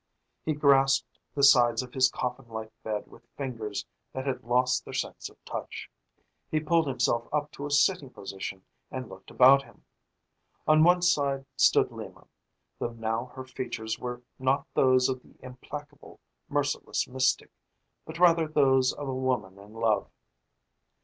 [0.43, 5.29] He grasped the sides of his coffinlike bed with fingers that had lost their sense
[5.29, 5.91] of touch.
[6.49, 9.85] He pulled himself up to a sitting position and looked about him.
[10.67, 12.25] On one side stood Lima,
[12.79, 17.51] though now her features were not those of the implacable, merciless mystic,
[18.03, 20.09] but rather those of a woman in love.